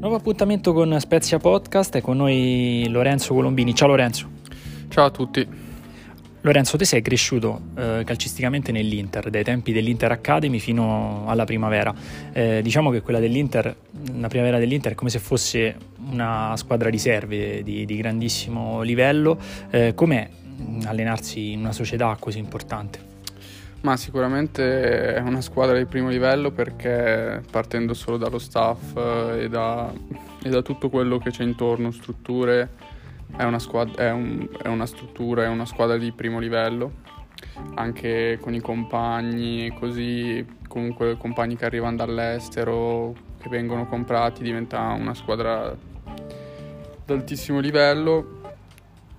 [0.00, 3.74] Nuovo appuntamento con Spezia Podcast e con noi Lorenzo Colombini.
[3.74, 4.30] Ciao Lorenzo.
[4.88, 5.46] Ciao a tutti.
[6.40, 11.94] Lorenzo, te sei cresciuto eh, calcisticamente nell'Inter, dai tempi dell'Inter Academy fino alla primavera.
[12.32, 13.76] Eh, diciamo che quella dell'Inter,
[14.14, 15.76] la primavera dell'Inter è come se fosse
[16.10, 19.38] una squadra riserve di, di grandissimo livello.
[19.68, 20.26] Eh, com'è
[20.84, 23.09] allenarsi in una società così importante?
[23.82, 29.48] Ma sicuramente è una squadra di primo livello perché partendo solo dallo staff eh, e
[29.48, 29.90] da,
[30.42, 32.68] e da tutto quello che c'è intorno, strutture,
[33.34, 36.92] è una, squadra, è, un, è una struttura, è una squadra di primo livello,
[37.76, 45.14] anche con i compagni così, comunque compagni che arrivano dall'estero, che vengono comprati, diventa una
[45.14, 45.74] squadra
[47.06, 48.38] d'altissimo livello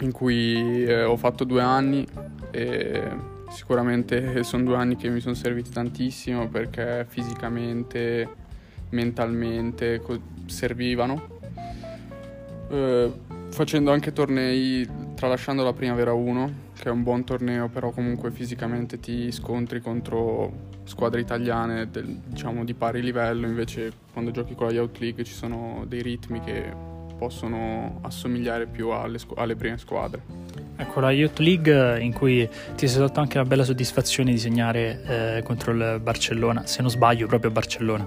[0.00, 2.04] in cui eh, ho fatto due anni
[2.50, 8.28] e Sicuramente sono due anni che mi sono serviti tantissimo perché fisicamente,
[8.90, 10.02] mentalmente
[10.46, 11.36] servivano.
[12.70, 13.12] Eh,
[13.50, 19.00] facendo anche tornei, tralasciando la Primavera 1, che è un buon torneo, però comunque fisicamente
[19.00, 24.72] ti scontri contro squadre italiane del, diciamo, di pari livello, invece quando giochi con la
[24.72, 26.72] Youth League ci sono dei ritmi che
[27.18, 30.37] possono assomigliare più alle, alle prime squadre.
[30.80, 35.02] Ecco, la Youth League in cui ti sei dato anche la bella soddisfazione di segnare
[35.36, 38.06] eh, contro il Barcellona, se non sbaglio proprio Barcellona.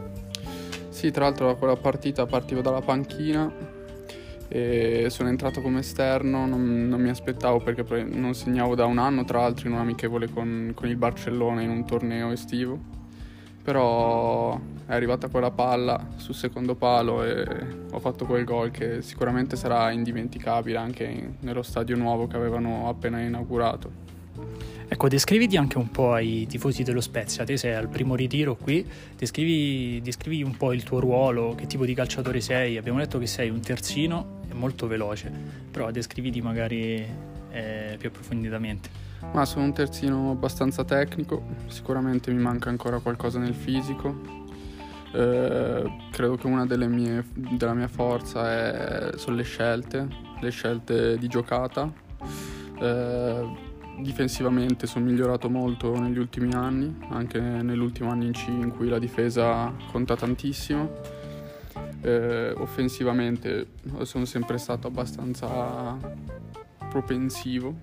[0.88, 3.52] Sì, tra l'altro da quella partita partivo dalla panchina
[4.48, 9.26] e sono entrato come esterno, non, non mi aspettavo perché non segnavo da un anno,
[9.26, 12.80] tra l'altro in un amichevole con, con il Barcellona in un torneo estivo,
[13.64, 17.46] però è arrivata quella palla sul secondo palo e
[17.92, 22.90] ho fatto quel gol che sicuramente sarà indimenticabile anche in, nello stadio nuovo che avevano
[22.90, 24.10] appena inaugurato.
[24.94, 28.86] Ecco, descriviti anche un po' ai tifosi dello Spezia, te sei al primo ritiro qui,
[29.16, 33.26] descrivi, descrivi un po' il tuo ruolo, che tipo di calciatore sei, abbiamo detto che
[33.26, 35.32] sei un terzino e molto veloce,
[35.72, 37.08] però descriviti magari
[37.52, 39.11] eh, più approfonditamente.
[39.34, 44.40] Ma sono un terzino abbastanza tecnico, sicuramente mi manca ancora qualcosa nel fisico,
[45.14, 50.08] eh, credo che una delle mie, della mia forza è, sono le scelte,
[50.40, 51.92] le scelte di giocata.
[52.80, 58.90] Eh, difensivamente sono migliorato molto negli ultimi anni, anche nell'ultimo anno in C in cui
[58.90, 60.90] la difesa conta tantissimo.
[62.02, 63.68] Eh, offensivamente
[64.04, 65.98] sono sempre stato abbastanza
[66.90, 67.76] propensivo,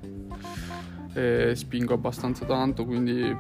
[1.54, 3.36] spingo abbastanza tanto, quindi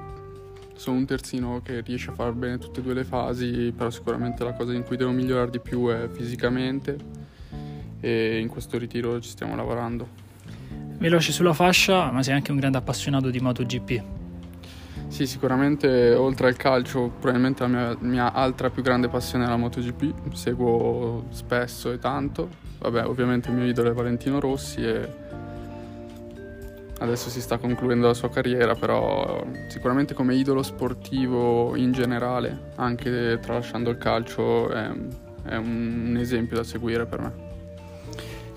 [0.74, 4.44] sono un terzino che riesce a fare bene tutte e due le fasi, però sicuramente
[4.44, 6.96] la cosa in cui devo migliorare di più è fisicamente
[8.00, 10.06] e in questo ritiro ci stiamo lavorando.
[10.98, 14.02] Veloce sulla fascia, ma sei anche un grande appassionato di MotoGP.
[15.08, 19.56] Sì, sicuramente oltre al calcio, probabilmente la mia, mia altra più grande passione è la
[19.56, 22.48] MotoGP, seguo spesso e tanto.
[22.78, 25.08] Vabbè, ovviamente il mio idolo è Valentino Rossi e
[26.98, 33.38] adesso si sta concludendo la sua carriera, però sicuramente come idolo sportivo in generale, anche
[33.40, 34.90] tralasciando il calcio, è,
[35.44, 37.46] è un esempio da seguire per me.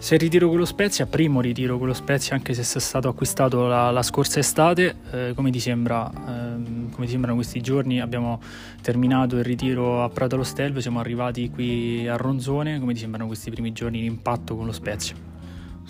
[0.01, 3.67] Se ritiro con lo Spezia, primo ritiro con lo Spezia, anche se è stato acquistato
[3.67, 8.01] la, la scorsa estate, eh, come, ti sembra, eh, come ti sembrano questi giorni?
[8.01, 8.41] Abbiamo
[8.81, 13.27] terminato il ritiro a Prato allo Stelvio, siamo arrivati qui a Ronzone, come ti sembrano
[13.27, 15.30] questi primi giorni di impatto con lo Spezia?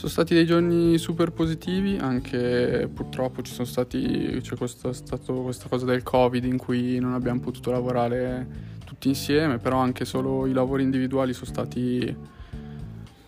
[0.02, 5.70] Sono stati dei giorni super positivi, anche purtroppo ci sono stati, c'è questo, stato questa
[5.70, 8.48] cosa del Covid in cui non abbiamo potuto lavorare
[8.84, 12.18] tutti insieme, però anche solo i lavori individuali sono stati,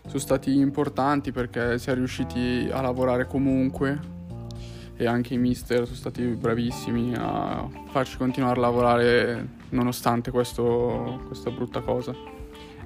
[0.08, 4.00] sono stati importanti perché si è riusciti a lavorare comunque
[4.96, 11.52] e anche i mister sono stati bravissimi a farci continuare a lavorare nonostante questo, questa
[11.52, 12.43] brutta cosa.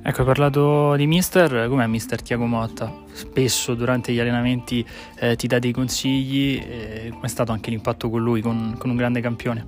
[0.07, 3.03] Ecco, hai parlato di mister, com'è mister Tiago Motta?
[3.11, 4.87] Spesso durante gli allenamenti
[5.19, 8.95] eh, ti dà dei consigli, eh, com'è stato anche l'impatto con lui, con, con un
[8.95, 9.65] grande campione?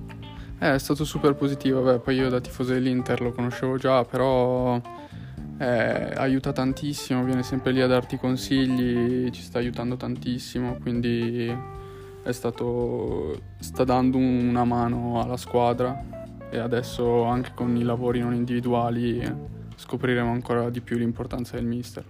[0.58, 4.80] Eh, è stato super positivo, Beh, poi io da tifoso dell'Inter lo conoscevo già, però
[5.58, 11.54] eh, aiuta tantissimo, viene sempre lì a darti consigli, ci sta aiutando tantissimo, quindi
[12.30, 16.02] stato, sta dando una mano alla squadra
[16.48, 22.04] e adesso anche con i lavori non individuali scopriremo ancora di più l'importanza del mister.